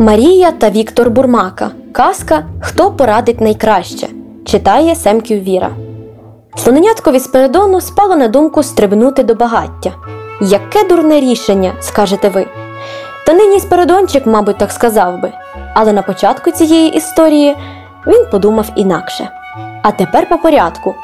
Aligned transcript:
Марія 0.00 0.50
та 0.50 0.70
Віктор 0.70 1.10
Бурмака. 1.10 1.70
Казка 1.92 2.44
Хто 2.60 2.90
порадить 2.90 3.40
найкраще 3.40 4.08
читає 4.44 4.94
Семків 4.94 5.42
Віра. 5.42 5.70
Слоненяткові 6.56 7.20
Спиридону 7.20 7.80
спало 7.80 8.16
на 8.16 8.28
думку 8.28 8.62
стрибнути 8.62 9.22
до 9.22 9.34
багаття. 9.34 9.92
Яке 10.40 10.88
дурне 10.88 11.20
рішення, 11.20 11.72
скажете 11.80 12.28
ви. 12.28 12.46
Та 13.26 13.32
нині 13.32 13.60
Спиридончик, 13.60 14.26
мабуть, 14.26 14.58
так 14.58 14.72
сказав 14.72 15.20
би. 15.20 15.32
Але 15.74 15.92
на 15.92 16.02
початку 16.02 16.50
цієї 16.50 16.96
історії 16.96 17.56
він 18.06 18.26
подумав 18.30 18.66
інакше. 18.76 19.30
А 19.82 19.90
тепер 19.90 20.28
по 20.28 20.38
порядку. 20.38 20.94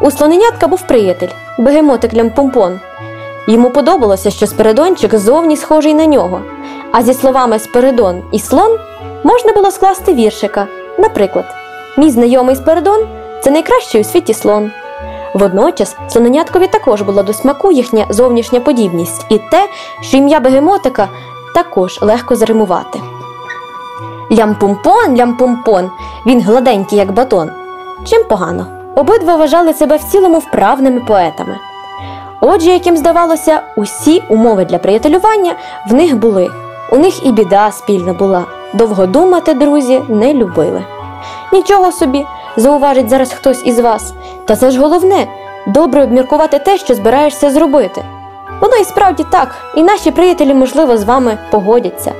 У 0.00 0.10
слоненятка 0.10 0.66
був 0.66 0.86
приятель, 0.86 1.30
бегемотик 1.58 2.14
Лямпомпон. 2.14 2.80
Йому 3.46 3.70
подобалося, 3.70 4.30
що 4.30 4.46
Спиридончик 4.46 5.14
зовні 5.14 5.56
схожий 5.56 5.94
на 5.94 6.06
нього. 6.06 6.40
А 6.96 7.02
зі 7.02 7.14
словами 7.14 7.58
Спиридон 7.58 8.22
і 8.32 8.38
слон 8.38 8.78
можна 9.24 9.52
було 9.52 9.70
скласти 9.70 10.14
віршика. 10.14 10.66
Наприклад, 10.98 11.44
мій 11.98 12.10
знайомий 12.10 12.56
Спиридон 12.56 13.06
це 13.42 13.50
найкращий 13.50 14.00
у 14.00 14.04
світі 14.04 14.34
слон. 14.34 14.70
Водночас 15.34 15.96
слоненяткові 16.08 16.66
також 16.66 17.02
була 17.02 17.22
до 17.22 17.32
смаку 17.32 17.72
їхня 17.72 18.06
зовнішня 18.08 18.60
подібність 18.60 19.26
і 19.28 19.38
те, 19.38 19.68
що 20.00 20.16
ім'я 20.16 20.40
бегемотика 20.40 21.08
також 21.54 21.98
легко 22.02 22.36
заримувати. 22.36 23.00
Лямпумпон, 24.32 25.16
лямпумпон, 25.16 25.90
він 26.26 26.42
гладенький, 26.42 26.98
як 26.98 27.12
батон. 27.12 27.50
Чим 28.04 28.24
погано? 28.24 28.66
Обидва 28.96 29.36
вважали 29.36 29.74
себе 29.74 29.96
в 29.96 30.02
цілому 30.02 30.38
вправними 30.38 31.00
поетами. 31.00 31.58
Отже, 32.40 32.70
яким 32.70 32.96
здавалося, 32.96 33.62
усі 33.76 34.22
умови 34.28 34.64
для 34.64 34.78
приятелювання 34.78 35.54
в 35.90 35.94
них 35.94 36.16
були. 36.16 36.63
У 36.94 36.98
них 36.98 37.26
і 37.26 37.32
біда 37.32 37.72
спільна 37.72 38.12
була. 38.12 38.44
Довго 38.72 39.06
думати, 39.06 39.54
друзі, 39.54 40.02
не 40.08 40.34
любили. 40.34 40.84
Нічого 41.52 41.92
собі, 41.92 42.26
зауважить 42.56 43.08
зараз 43.08 43.32
хтось 43.32 43.62
із 43.64 43.80
вас. 43.80 44.14
Та 44.44 44.56
це 44.56 44.70
ж 44.70 44.80
головне 44.80 45.26
добре 45.66 46.02
обміркувати 46.02 46.58
те, 46.58 46.78
що 46.78 46.94
збираєшся 46.94 47.50
зробити. 47.50 48.04
Воно 48.60 48.76
і 48.76 48.84
справді 48.84 49.24
так, 49.30 49.54
і 49.76 49.82
наші 49.82 50.10
приятелі, 50.10 50.54
можливо, 50.54 50.96
з 50.96 51.04
вами 51.04 51.38
погодяться. 51.50 52.12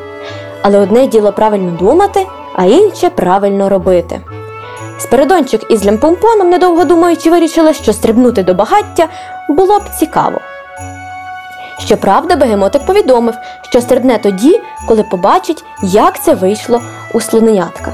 Але 0.62 0.78
одне 0.78 1.06
діло 1.06 1.32
правильно 1.32 1.70
думати, 1.70 2.26
а 2.54 2.64
інше 2.64 3.10
правильно 3.10 3.68
робити. 3.68 4.20
Спиридончик 4.98 5.70
із 5.70 5.86
лямпомпоном, 5.86 6.50
недовго 6.50 6.84
думаючи, 6.84 7.30
вирішили, 7.30 7.74
що 7.74 7.92
стрибнути 7.92 8.42
до 8.42 8.54
багаття 8.54 9.08
було 9.48 9.78
б 9.78 9.82
цікаво. 9.98 10.38
Щоправда, 11.78 12.36
бегемотик 12.36 12.86
повідомив, 12.86 13.34
що 13.62 13.80
стрибне 13.80 14.18
тоді, 14.18 14.60
коли 14.88 15.02
побачить, 15.02 15.64
як 15.82 16.22
це 16.22 16.34
вийшло 16.34 16.82
у 17.14 17.20
слоненятка. 17.20 17.92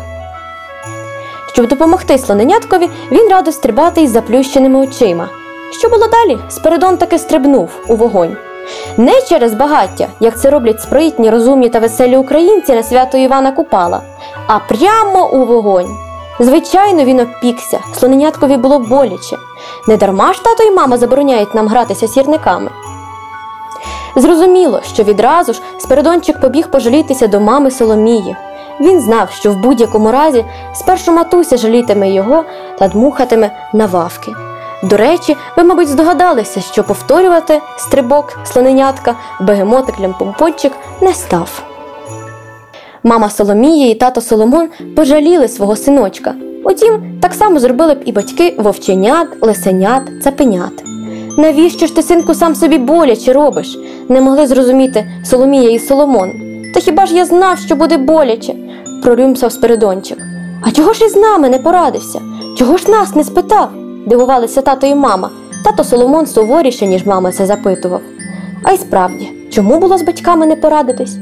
Щоб 1.52 1.68
допомогти 1.68 2.18
слоненяткові, 2.18 2.90
він 3.12 3.28
радив 3.28 3.54
стрибати 3.54 4.02
із 4.02 4.10
заплющеними 4.10 4.78
очима. 4.78 5.28
Що 5.78 5.88
було 5.88 6.06
далі? 6.08 6.38
Спиридон 6.48 6.96
таки 6.96 7.18
стрибнув 7.18 7.70
у 7.88 7.96
вогонь. 7.96 8.36
Не 8.96 9.22
через 9.22 9.54
багаття, 9.54 10.08
як 10.20 10.40
це 10.40 10.50
роблять 10.50 10.80
спритні, 10.80 11.30
розумні 11.30 11.68
та 11.68 11.78
веселі 11.78 12.16
українці 12.16 12.74
на 12.74 12.82
свято 12.82 13.18
Івана 13.18 13.52
Купала, 13.52 14.00
а 14.46 14.58
прямо 14.58 15.30
у 15.30 15.44
вогонь. 15.44 15.96
Звичайно, 16.40 17.04
він 17.04 17.20
опікся, 17.20 17.78
слоненяткові 17.94 18.56
було 18.56 18.78
боляче. 18.78 19.36
Не 19.88 19.96
дарма 19.96 20.32
ж 20.32 20.42
тато 20.44 20.62
і 20.62 20.70
мама 20.70 20.96
забороняють 20.96 21.54
нам 21.54 21.68
гратися 21.68 22.08
сірниками. 22.08 22.70
Зрозуміло, 24.16 24.80
що 24.94 25.02
відразу 25.02 25.52
ж 25.52 25.60
Спиридончик 25.78 26.40
побіг 26.40 26.68
пожалітися 26.70 27.26
до 27.26 27.40
мами 27.40 27.70
Соломії. 27.70 28.36
Він 28.80 29.00
знав, 29.00 29.30
що 29.30 29.52
в 29.52 29.56
будь-якому 29.56 30.12
разі 30.12 30.44
спершу 30.74 31.12
матуся 31.12 31.56
жалітиме 31.56 32.10
його 32.10 32.44
та 32.78 32.88
дмухатиме 32.88 33.50
на 33.72 33.86
вавки. 33.86 34.32
До 34.82 34.96
речі, 34.96 35.36
ви, 35.56 35.64
мабуть, 35.64 35.88
здогадалися, 35.88 36.60
що 36.60 36.84
повторювати 36.84 37.60
стрибок 37.78 38.38
слоненятка 38.44 39.14
бегемотик 39.40 40.00
лямпомпончик 40.00 40.72
не 41.00 41.14
став. 41.14 41.62
Мама 43.02 43.30
Соломія 43.30 43.90
і 43.90 43.94
тато 43.94 44.20
Соломон 44.20 44.68
пожаліли 44.96 45.48
свого 45.48 45.76
синочка. 45.76 46.34
Утім, 46.64 47.18
так 47.22 47.34
само 47.34 47.60
зробили 47.60 47.94
б 47.94 48.02
і 48.04 48.12
батьки 48.12 48.54
вовченят, 48.58 49.28
лисенят, 49.40 50.02
цапенят. 50.22 50.89
Навіщо 51.38 51.86
ж 51.86 51.96
ти, 51.96 52.02
синку, 52.02 52.34
сам 52.34 52.54
собі 52.54 52.78
боляче 52.78 53.32
робиш? 53.32 53.78
Не 54.08 54.20
могли 54.20 54.46
зрозуміти 54.46 55.04
Соломія 55.24 55.70
і 55.70 55.78
Соломон. 55.78 56.32
Та 56.74 56.80
хіба 56.80 57.06
ж 57.06 57.14
я 57.14 57.24
знав, 57.24 57.58
що 57.58 57.76
буде 57.76 57.96
боляче? 57.96 58.54
прорюмсав 59.02 59.52
Спиридончик. 59.52 60.18
А 60.62 60.70
чого 60.70 60.92
ж 60.92 61.04
із 61.04 61.16
нами 61.16 61.48
не 61.48 61.58
порадився? 61.58 62.20
Чого 62.58 62.76
ж 62.76 62.90
нас 62.90 63.14
не 63.14 63.24
спитав? 63.24 63.68
дивувалися 64.06 64.62
тато 64.62 64.86
і 64.86 64.94
мама. 64.94 65.30
Тато 65.64 65.84
Соломон 65.84 66.26
суворіше, 66.26 66.86
ніж 66.86 67.06
мама 67.06 67.32
це 67.32 67.46
запитував. 67.46 68.00
А 68.62 68.72
й 68.72 68.76
справді, 68.78 69.28
чому 69.50 69.78
було 69.78 69.98
з 69.98 70.02
батьками 70.02 70.46
не 70.46 70.56
порадитись? 70.56 71.16